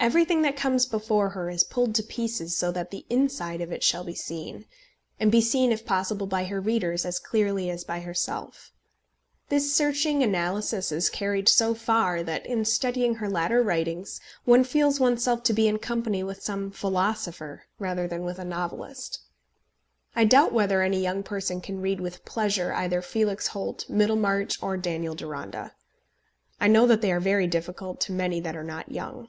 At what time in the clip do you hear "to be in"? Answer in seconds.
15.42-15.80